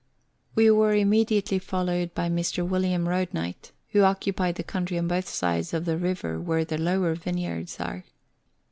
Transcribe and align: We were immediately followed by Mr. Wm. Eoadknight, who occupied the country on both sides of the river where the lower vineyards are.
We 0.55 0.71
were 0.71 0.95
immediately 0.95 1.59
followed 1.59 2.15
by 2.15 2.27
Mr. 2.27 2.65
Wm. 2.67 3.05
Eoadknight, 3.05 3.69
who 3.89 4.01
occupied 4.01 4.55
the 4.55 4.63
country 4.63 4.97
on 4.97 5.07
both 5.07 5.27
sides 5.29 5.75
of 5.75 5.85
the 5.85 5.95
river 5.99 6.39
where 6.39 6.65
the 6.65 6.79
lower 6.79 7.13
vineyards 7.13 7.79
are. 7.79 8.03